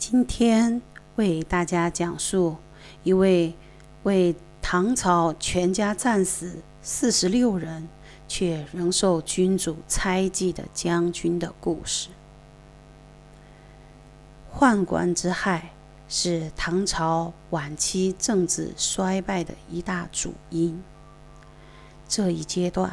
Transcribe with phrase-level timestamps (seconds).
[0.00, 0.80] 今天
[1.16, 2.56] 为大家讲述
[3.02, 3.54] 一位
[4.04, 7.86] 为唐朝全家战死四十六人，
[8.26, 12.08] 却仍受君主猜忌的将军的故事。
[14.50, 15.70] 宦官之害
[16.08, 20.82] 是唐朝晚期政治衰败的一大主因。
[22.08, 22.90] 这一阶段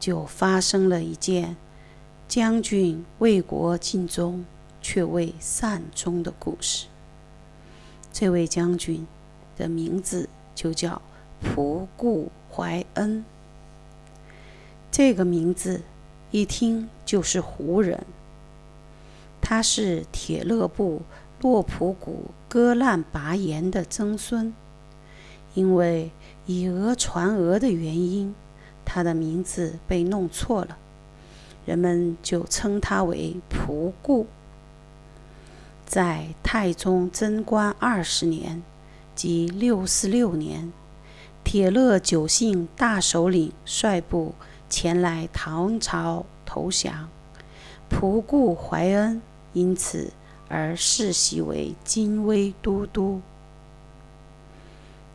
[0.00, 1.54] 就发生了一件
[2.26, 4.46] 将军为国尽忠。
[4.88, 6.86] 却未善终的故事。
[8.10, 9.06] 这位将军
[9.54, 11.02] 的名字就叫
[11.44, 13.22] 仆固怀恩。
[14.90, 15.82] 这个名字
[16.30, 18.06] 一听就是胡人。
[19.42, 21.02] 他是铁勒部
[21.42, 24.54] 洛普古割烂拔岩的曾孙，
[25.52, 26.10] 因为
[26.46, 28.34] 以讹传讹的原因，
[28.86, 30.78] 他的名字被弄错了，
[31.66, 34.26] 人们就称他为仆固。
[35.88, 38.62] 在太宗贞观二十年，
[39.14, 40.70] 即六四六年，
[41.42, 44.34] 铁勒九姓大首领率部
[44.68, 47.08] 前来唐朝投降，
[47.88, 49.22] 仆固怀恩
[49.54, 50.12] 因此
[50.50, 53.22] 而世袭为金威都督。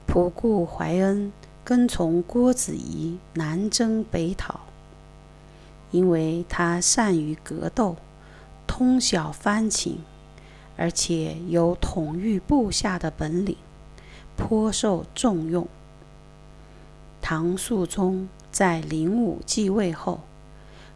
[0.07, 1.31] 仆固怀恩
[1.63, 4.61] 跟从郭子仪南征北讨，
[5.91, 7.95] 因为他善于格斗，
[8.65, 9.99] 通晓藩情。
[10.75, 13.55] 而且有统御部下的本领，
[14.35, 15.67] 颇受重用。
[17.21, 20.21] 唐肃宗在灵武继位后，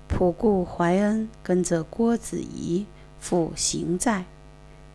[0.09, 2.85] 仆固怀恩跟着郭子仪
[3.19, 4.25] 赴行在，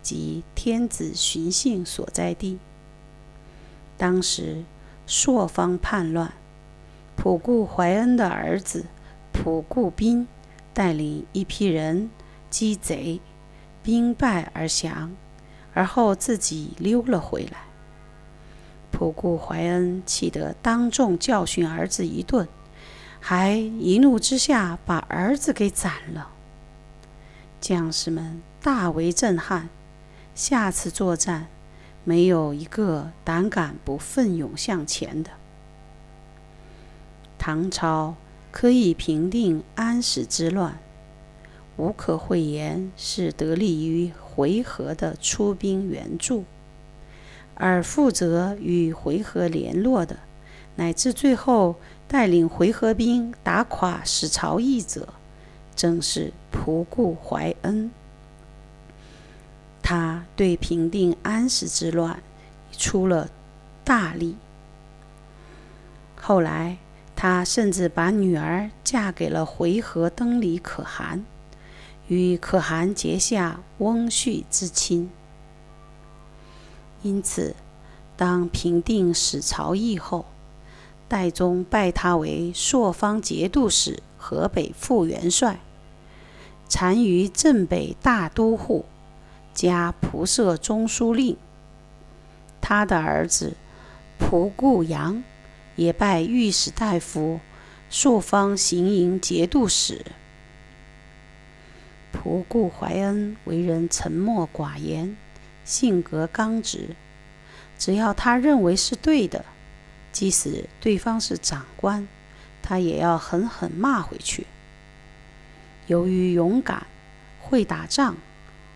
[0.01, 2.59] 即天子巡幸所在地。
[3.97, 4.63] 当时
[5.07, 6.33] 朔方叛乱，
[7.17, 8.85] 仆固怀恩的儿子
[9.33, 10.27] 仆固斌
[10.73, 12.09] 带领一批人
[12.49, 13.19] 击贼。
[13.83, 15.11] 兵败而降，
[15.73, 17.65] 而后自己溜了回来。
[18.91, 22.47] 仆固怀恩气得当众教训儿子一顿，
[23.19, 26.29] 还一怒之下把儿子给斩了。
[27.59, 29.69] 将士们大为震撼，
[30.35, 31.47] 下次作战
[32.03, 35.31] 没有一个胆敢不奋勇向前的。
[37.39, 38.15] 唐朝
[38.51, 40.77] 可以平定安史之乱。
[41.75, 46.43] 无可讳言，是得力于回纥的出兵援助，
[47.55, 50.17] 而负责与回纥联络的，
[50.75, 51.75] 乃至最后
[52.07, 55.09] 带领回纥兵打垮史朝义者，
[55.75, 57.89] 正是仆固怀恩。
[59.81, 62.21] 他对平定安史之乱
[62.71, 63.29] 出了
[63.83, 64.37] 大力。
[66.15, 66.77] 后来，
[67.15, 71.25] 他甚至把女儿嫁给了回纥登里可汗。
[72.07, 75.09] 与可汗结下翁婿之亲，
[77.01, 77.55] 因此，
[78.17, 80.25] 当平定史朝义后，
[81.07, 85.59] 代宗拜他为朔方节度使、河北副元帅，
[86.69, 88.85] 单于镇北大都护，
[89.53, 91.37] 加仆射中书令。
[92.59, 93.55] 他的儿子
[94.19, 95.23] 仆固阳
[95.75, 97.39] 也拜御史大夫、
[97.89, 100.05] 朔方行营节度使。
[102.23, 105.17] 仆固怀恩为人沉默寡言，
[105.65, 106.95] 性格刚直。
[107.77, 109.43] 只要他认为是对的，
[110.13, 112.07] 即使对方是长官，
[112.61, 114.47] 他也要狠狠骂回去。
[115.87, 116.87] 由于勇敢、
[117.41, 118.15] 会打仗，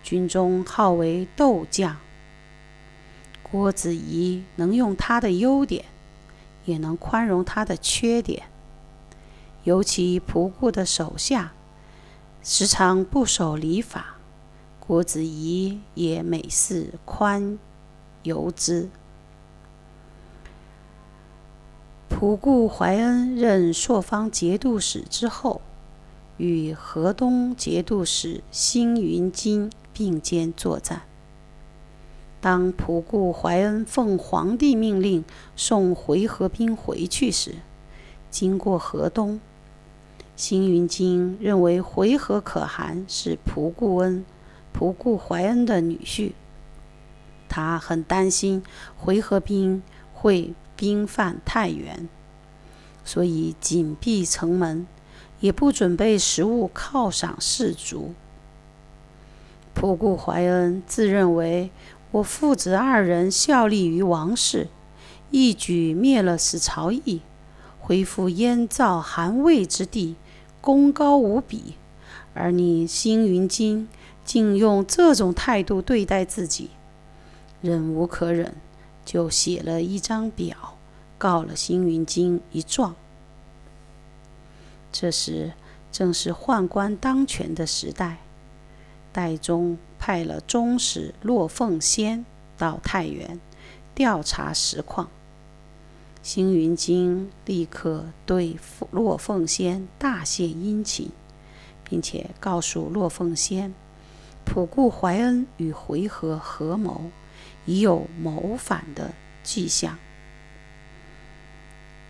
[0.02, 1.96] 军中号为斗将。
[3.42, 5.86] 郭子仪能用他的优点，
[6.66, 8.42] 也能宽容他的缺点。
[9.64, 11.54] 尤其仆固的手下。
[12.42, 14.16] 时常不守礼法，
[14.80, 17.58] 国子仪也每事宽
[18.22, 18.88] 宥之。
[22.08, 25.60] 仆固怀恩任朔方节度使之后，
[26.38, 31.02] 与河东节度使辛云金并肩作战。
[32.40, 35.24] 当仆固怀恩奉皇帝命令
[35.54, 37.56] 送回纥兵回去时，
[38.30, 39.38] 经过河东。
[40.38, 44.24] 星云经认为回纥可汗是仆固恩、
[44.72, 46.30] 仆固怀恩的女婿，
[47.48, 48.62] 他很担心
[48.96, 49.82] 回纥兵
[50.14, 52.08] 会兵犯太原，
[53.04, 54.86] 所以紧闭城门，
[55.40, 58.14] 也不准备食物犒赏士卒。
[59.74, 61.72] 仆固怀恩自认为
[62.12, 64.68] 我父子二人效力于王室，
[65.32, 67.22] 一举灭了史朝义，
[67.80, 70.14] 恢复燕赵韩魏之地。
[70.68, 71.76] 功高无比，
[72.34, 73.88] 而你星云金
[74.22, 76.68] 竟用这种态度对待自己，
[77.62, 78.54] 忍无可忍，
[79.02, 80.76] 就写了一张表，
[81.16, 82.94] 告了星云京一状。
[84.92, 85.52] 这时
[85.90, 88.18] 正是宦官当权的时代，
[89.10, 92.26] 代宗派了中使骆凤仙
[92.58, 93.40] 到太原
[93.94, 95.08] 调查实况。
[96.22, 98.56] 星云京立刻对
[98.90, 101.10] 骆凤仙大献殷勤，
[101.88, 103.72] 并且告诉骆凤仙，
[104.44, 107.10] 仆固怀恩与回纥合谋，
[107.64, 109.12] 已有谋反的
[109.42, 109.96] 迹象。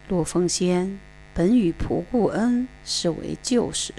[0.09, 0.99] 骆凤仙
[1.35, 3.93] 本与仆固恩是为旧识，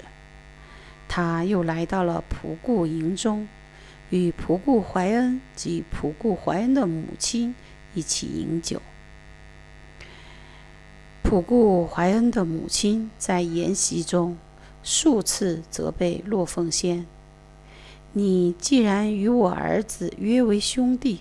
[1.08, 3.48] 他又来到了仆固营中，
[4.10, 7.54] 与仆固怀恩及仆固怀恩的母亲
[7.94, 8.82] 一起饮酒。
[11.30, 14.36] 普固怀恩的母亲在筵席中
[14.82, 17.06] 数次责备洛凤仙
[18.14, 21.20] ：“你既然与我儿子约为兄弟，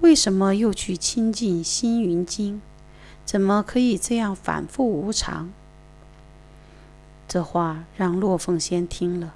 [0.00, 2.62] 为什么又去亲近星云经？
[3.24, 5.50] 怎么可以这样反复无常？”
[7.26, 9.34] 这话让洛凤仙听了，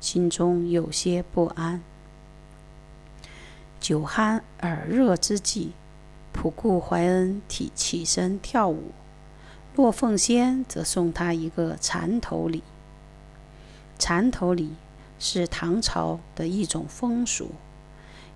[0.00, 1.82] 心中有些不安。
[3.78, 5.72] 酒酣耳热之际，
[6.32, 8.84] 普固怀恩提起身跳舞。
[9.76, 12.62] 骆凤仙则送他一个缠头礼。
[13.98, 14.70] 缠头礼
[15.18, 17.50] 是唐朝的一种风俗，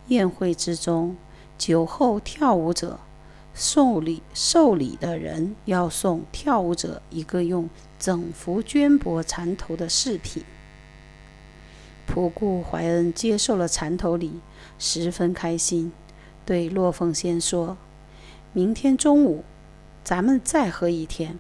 [0.09, 1.17] 宴会之中，
[1.57, 2.99] 酒后跳舞者
[3.55, 7.69] 受礼受礼的人要送跳舞者一个用
[8.01, 10.43] 整幅绢帛缠头的饰品。
[12.09, 14.41] 仆固怀恩接受了缠头礼，
[14.79, 15.93] 十分开心，
[16.45, 17.77] 对骆凤仙说
[18.53, 19.45] ：“明天中午。”
[20.09, 21.39] 咱们再喝一天。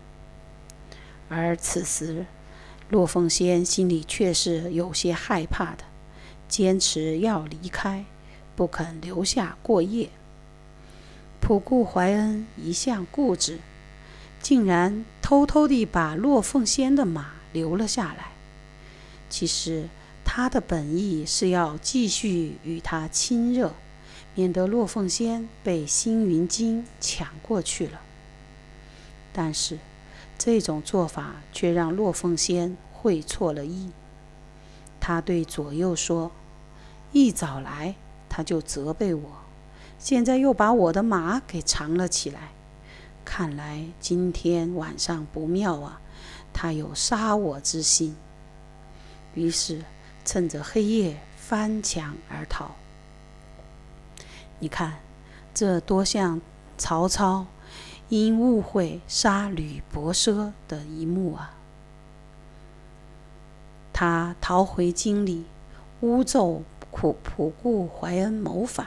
[1.31, 2.26] 而此时，
[2.91, 5.85] 骆凤仙心里却是有些害怕的，
[6.49, 8.05] 坚持要离开，
[8.55, 10.11] 不肯留下过夜。
[11.41, 13.59] 仆固怀恩一向固执，
[14.43, 18.32] 竟然偷偷地把骆凤仙的马留了下来。
[19.31, 19.88] 其实
[20.26, 23.73] 他的本意是要继续与他亲热，
[24.35, 28.03] 免得骆凤仙被星云京抢过去了。
[29.32, 29.78] 但是，
[30.36, 33.90] 这种做法却让骆凤仙会错了意。
[35.00, 36.32] 他对左右说
[37.12, 37.94] ：“一早来，
[38.28, 39.30] 他就责备我，
[39.98, 42.50] 现在又把我的马给藏了起来。
[43.25, 46.00] 看来今天晚上不妙啊，
[46.52, 48.16] 他有杀我之心。”
[49.34, 49.84] 于是，
[50.25, 52.75] 趁着黑夜翻墙而逃。
[54.58, 54.98] 你看，
[55.54, 56.40] 这多像
[56.76, 57.46] 曹操。
[58.08, 61.55] 因误会杀吕伯奢的一幕啊！
[63.93, 65.44] 他逃回京里，
[66.00, 68.87] 诬奏普普固怀恩谋反。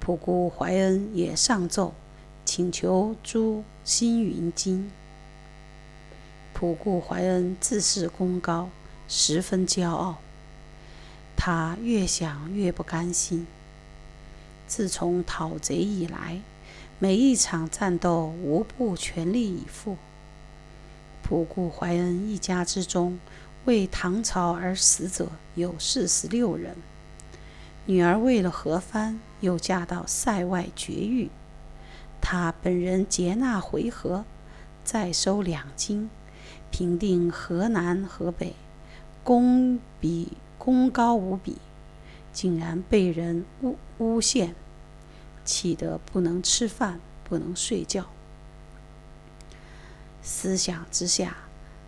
[0.00, 1.94] 普固怀恩也上奏，
[2.44, 4.90] 请求诛星云京。
[6.52, 8.68] 普固怀恩自恃功高，
[9.06, 10.18] 十分骄傲。
[11.36, 13.46] 他越想越不甘心。
[14.66, 16.42] 自从讨贼以来，
[17.00, 19.96] 每一场战斗无不全力以赴。
[21.24, 23.20] 仆固怀恩一家之中，
[23.66, 26.74] 为唐朝而死者有四十六人。
[27.86, 31.30] 女儿为了和番，又嫁到塞外绝育。
[32.20, 34.24] 他本人接纳回纥，
[34.82, 36.10] 再收两京，
[36.72, 38.56] 平定河南河北，
[39.22, 41.58] 功比功高无比，
[42.32, 44.56] 竟然被人诬诬陷。
[45.48, 48.04] 气得不能吃饭，不能睡觉。
[50.20, 51.34] 思想之下，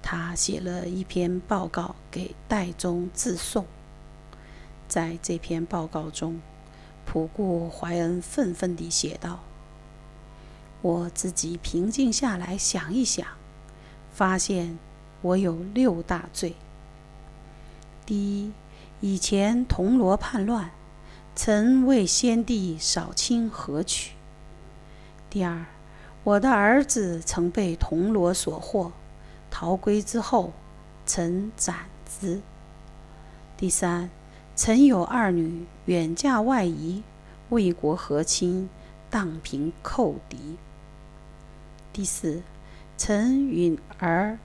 [0.00, 3.66] 他写了一篇报告给代宗自送。
[4.88, 6.40] 在这篇报告中，
[7.06, 9.40] 仆固怀恩愤愤地写道
[10.80, 13.26] ：“我自己平静下来想一想，
[14.10, 14.78] 发现
[15.20, 16.56] 我有六大罪。
[18.06, 18.52] 第一，
[19.00, 20.70] 以前铜锣叛乱。”
[21.42, 24.12] 曾为先帝扫清河曲。
[25.30, 25.64] 第二，
[26.22, 28.92] 我的儿子曾被铜锣所获，
[29.50, 30.52] 逃归之后，
[31.06, 32.42] 曾斩之。
[33.56, 34.10] 第三，
[34.54, 37.02] 曾有二女远嫁外夷，
[37.48, 38.68] 为国和亲，
[39.08, 40.58] 荡平寇敌。
[41.90, 42.42] 第四，
[42.98, 44.38] 曾允儿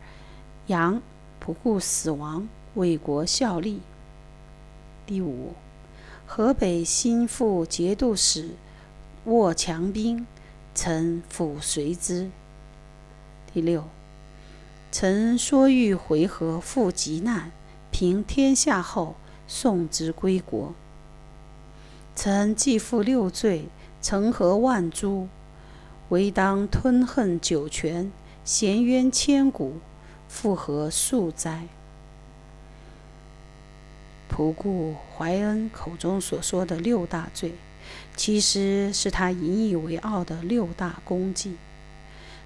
[0.67, 1.01] 杨
[1.41, 3.81] 不顾死亡，为国效力。
[5.05, 5.51] 第五。
[6.27, 8.49] 河北新副节度使
[9.25, 10.25] 卧强兵
[10.73, 12.29] 臣辅随之。
[13.53, 13.85] 第六，
[14.91, 17.51] 臣说欲回纥复急难，
[17.91, 19.15] 平天下后，
[19.47, 20.73] 送之归国。
[22.15, 23.67] 臣既负六罪，
[24.01, 25.27] 成何万诛？
[26.09, 28.11] 唯当吞恨九泉，
[28.43, 29.75] 衔冤千古，
[30.27, 31.67] 复何数哉？
[34.35, 37.53] 仆固怀恩口中所说的六大罪，
[38.17, 41.55] 其实是他引以为傲的六大功绩。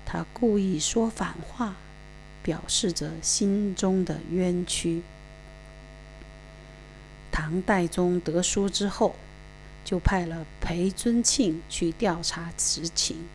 [0.06, 1.76] 他故意说反话，
[2.44, 5.02] 表示着心中的冤屈。
[7.32, 9.16] 唐代宗得书之后。
[9.86, 13.28] 就派了裴尊庆去调查实情。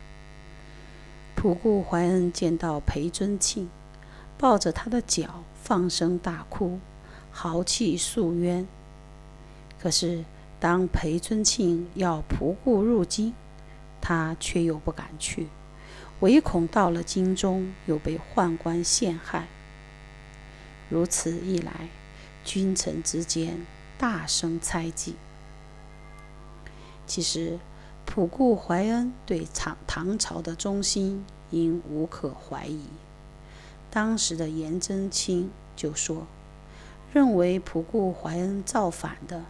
[1.36, 3.68] 仆固怀恩见到裴尊庆，
[4.38, 6.78] 抱着他的脚放声大哭，
[7.34, 8.66] 豪气诉冤。
[9.78, 10.24] 可是
[10.60, 13.34] 当裴尊庆要仆固入京，
[14.00, 15.48] 他却又不敢去，
[16.20, 19.48] 唯恐到了京中又被宦官陷害。
[20.88, 21.88] 如此一来，
[22.44, 23.66] 君臣之间
[23.98, 25.16] 大生猜忌。
[27.06, 27.58] 其实，
[28.06, 32.84] 仆固怀恩对唐唐朝的忠心应无可怀疑。
[33.90, 36.26] 当时的颜真卿就说
[37.14, 39.44] ：“认为仆固怀恩造反的，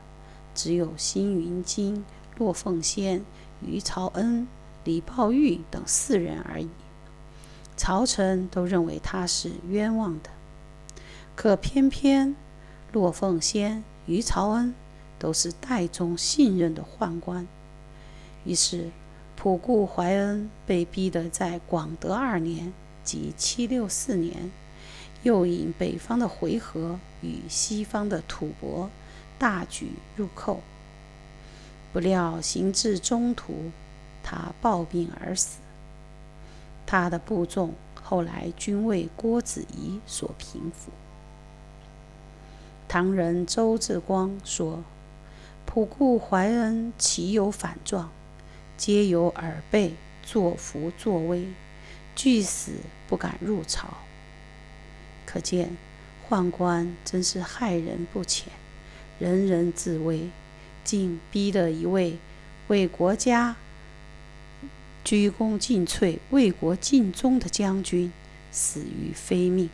[0.55, 2.05] 只有辛云京、
[2.39, 3.25] 骆凤仙、
[3.61, 4.47] 于朝恩、
[4.85, 6.69] 李抱玉等四人而已。
[7.77, 10.31] 朝臣都认为他是冤枉的，
[11.35, 12.37] 可偏偏
[12.93, 14.73] 骆凤仙、于朝恩。”
[15.17, 17.49] 都是代宗信任的宦官，
[18.45, 18.91] 于是
[19.41, 24.53] 仆固怀恩被逼得在广德二年即七六四年，
[25.25, 28.89] 又引北方的回纥与西方的吐蕃
[29.37, 30.61] 大举入寇。
[31.93, 33.73] 不料行至中途，
[34.23, 35.59] 他暴病而死。
[36.87, 40.93] 他的部众后来均为郭子仪所平服。
[42.87, 44.85] 唐人周志光说。
[45.67, 48.11] 仆固怀恩岂有反状？
[48.77, 51.49] 皆有耳背，作福作威，
[52.15, 52.73] 惧死
[53.09, 53.89] 不敢入朝。
[55.35, 55.77] 可见
[56.29, 58.53] 宦官真是害人不浅，
[59.19, 60.31] 人人自危，
[60.85, 62.19] 竟逼得一位
[62.69, 63.57] 为国家
[65.03, 68.13] 鞠躬尽瘁、为国尽忠的将军
[68.53, 69.69] 死于非命。